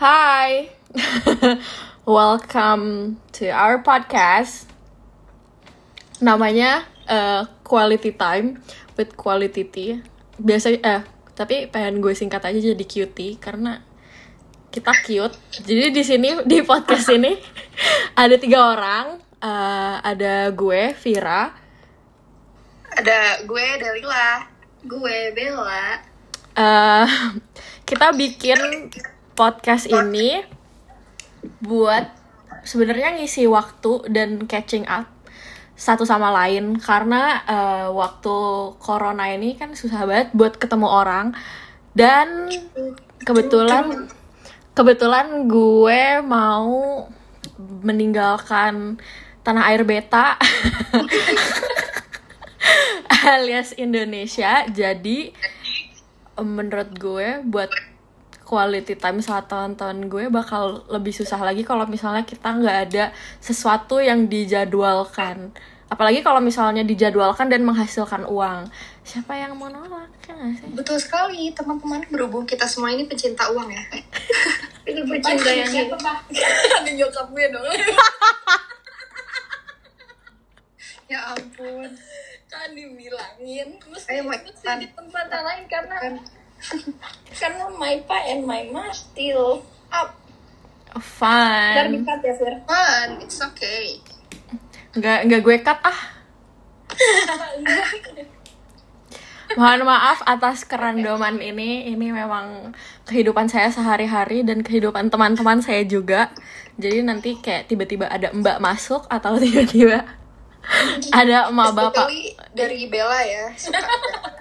[0.00, 0.72] Hi,
[2.08, 4.64] welcome to our podcast.
[6.24, 8.64] Namanya uh, Quality Time
[8.96, 10.00] with Quality Tea.
[10.40, 11.04] Biasa, eh,
[11.36, 13.84] tapi pengen gue singkat aja jadi cutie karena
[14.72, 15.36] kita cute.
[15.68, 17.36] Jadi di sini di podcast ini
[18.24, 19.20] ada tiga orang.
[19.36, 21.52] Uh, ada gue, Vira,
[22.96, 24.48] Ada gue Dalila.
[24.80, 26.00] Gue Bella.
[26.56, 27.08] Eh,
[27.92, 28.88] kita bikin
[29.40, 30.44] podcast ini
[31.64, 32.12] buat
[32.68, 35.08] sebenarnya ngisi waktu dan catching up
[35.80, 36.76] satu sama lain.
[36.76, 38.36] Karena eh, waktu
[38.76, 41.32] corona ini kan susah banget buat ketemu orang.
[41.96, 42.52] Dan
[43.24, 44.12] kebetulan
[44.76, 47.08] kebetulan gue mau
[47.80, 49.00] meninggalkan
[49.40, 50.36] tanah air beta
[53.40, 54.68] alias Indonesia.
[54.68, 55.32] Jadi
[56.36, 57.72] menurut gue buat
[58.50, 63.04] quality time saat tahun-tahun gue bakal lebih susah lagi kalau misalnya kita nggak ada
[63.38, 65.54] sesuatu yang dijadwalkan
[65.86, 68.66] apalagi kalau misalnya dijadwalkan dan menghasilkan uang
[69.06, 73.70] siapa yang mau nolak ya sih Betul sekali teman-teman berhubung kita semua ini pecinta uang
[73.70, 73.82] ya.
[74.90, 75.90] Itu bercinta yang?
[75.90, 77.66] Ada nyokap gue dong.
[81.10, 81.90] Ya ampun.
[82.46, 83.82] kan dibilangin.
[83.82, 84.78] Terus itu sih kan.
[84.78, 86.22] di tempat lain karena Kan
[87.40, 90.16] karena my pa and my ma still up.
[90.90, 92.54] Ntar fun dikat ya Fir.
[92.66, 94.00] fun, it's okay.
[94.90, 96.00] nggak nggak gue cut ah
[99.58, 101.90] Mohon maaf atas kerandoman ini.
[101.90, 102.70] Ini memang
[103.10, 106.30] kehidupan saya sehari-hari dan kehidupan teman-teman saya juga.
[106.78, 110.06] Jadi nanti kayak tiba-tiba ada mbak masuk atau tiba-tiba
[111.10, 112.06] ada emak bapak.
[112.54, 113.50] Dari Bella ya.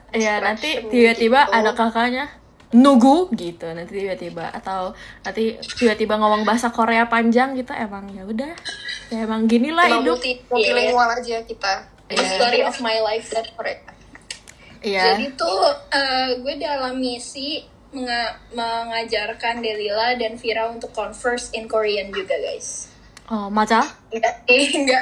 [0.10, 1.54] Suka Ya nanti tiba-tiba gitu.
[1.54, 2.26] ada kakaknya
[2.70, 8.54] nugu gitu nanti tiba-tiba atau nanti tiba-tiba ngomong bahasa Korea panjang gitu emang ya udah
[9.10, 11.74] ya emang gini lah hidup multi multilingual aja kita.
[12.06, 12.30] The Iya.
[12.36, 13.86] story of my life that Korek.
[14.80, 21.66] iya Jadi tuh eh, gue dalam misi menga- mengajarkan Delila dan Vira untuk converse in
[21.66, 22.90] Korean juga guys.
[23.28, 25.02] oh maca Enggak, eh, enggak.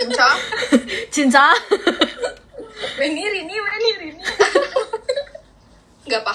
[0.00, 0.34] Encok.
[1.10, 1.50] cinta
[2.96, 3.22] Ini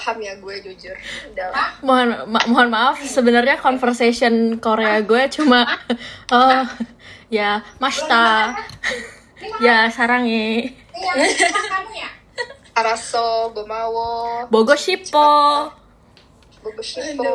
[0.06, 0.94] paham ya gue jujur.
[1.34, 1.70] Udah lah.
[1.82, 5.66] mohon ma- mohon maaf sebenarnya conversation Korea gue cuma
[6.30, 6.62] oh
[7.26, 8.54] ya mashta
[9.58, 10.70] ya sarangi
[12.76, 15.66] Araso, Gomawo, bogo shippo
[16.62, 17.26] Bogoshipo.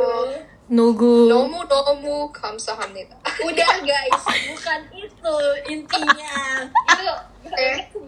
[0.72, 3.16] nugu Nomu nomu kamsahamnida.
[3.44, 4.12] Udah guys,
[4.52, 5.36] bukan itu
[5.68, 6.36] intinya.
[6.68, 7.08] Itu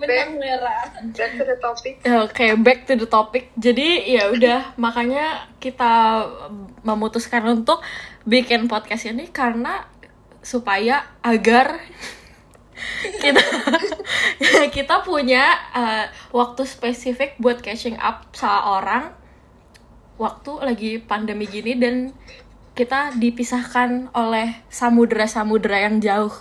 [0.08, 0.82] Merah.
[1.14, 1.94] Back to the topic.
[2.04, 3.50] Oke, back to the topic.
[3.56, 6.26] Jadi ya udah, makanya kita
[6.84, 7.80] memutuskan untuk
[8.28, 9.88] bikin podcast ini karena
[10.44, 11.80] supaya agar
[13.24, 13.44] kita
[14.76, 19.04] kita punya uh, waktu spesifik buat catching up sama orang
[20.20, 21.96] waktu lagi pandemi gini dan
[22.74, 26.34] kita dipisahkan oleh samudera-samudera yang jauh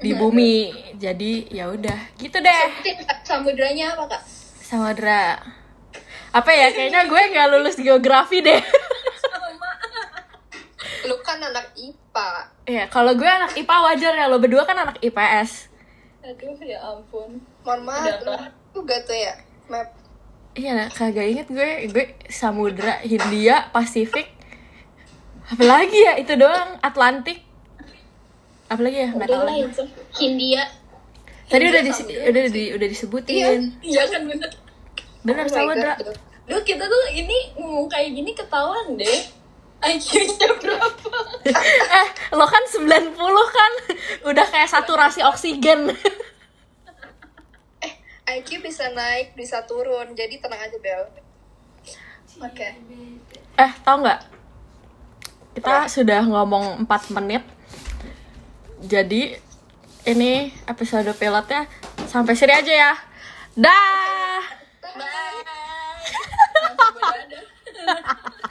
[0.00, 0.72] di bumi.
[0.96, 2.64] Jadi ya udah, gitu deh.
[3.22, 4.22] Samudranya apa kak?
[4.60, 5.38] Samudra
[6.36, 8.60] apa ya kayaknya gue nggak lulus geografi deh
[11.08, 12.30] Lu kan anak IPA.
[12.68, 15.72] ya kalau gue anak IPA wajar ya lo berdua kan anak IPS
[16.26, 17.38] Aduh ya ampun.
[17.62, 19.38] Mohon maaf, juga tuh ya.
[19.70, 19.94] Map.
[20.58, 24.28] iya kagak inget gue gue Samudra Hindia Pasifik
[25.46, 27.45] apalagi ya itu doang Atlantik
[28.66, 29.82] apalagi ya nggak tahu Udah lah lagi itu.
[30.16, 30.64] Hindia.
[31.46, 31.92] tadi udah di,
[32.26, 34.50] udah di, udah disebutin Iya kan bener.
[35.22, 36.18] bener Oh my Samudra God.
[36.46, 39.20] Duh kita tuh ini ngomong kayak gini ketahuan deh.
[39.78, 41.10] IQ-nya berapa?
[42.00, 43.12] eh lo kan 90
[43.50, 43.72] kan
[44.24, 45.90] udah kayak saturasi oksigen
[47.78, 47.92] Eh,
[48.32, 50.10] IQ bisa naik, bisa turun.
[50.12, 51.02] Jadi tenang aja, Bel.
[52.40, 52.68] Oke.
[53.54, 54.20] Eh, tau nggak?
[55.54, 57.44] Kita sudah ngomong 4 menit.
[58.84, 59.36] Jadi,
[60.06, 61.66] ini episode pilotnya
[62.06, 62.92] sampai sini aja ya.
[63.56, 64.42] Dah.
[64.84, 65.36] Bye.
[67.86, 68.36] Dadah.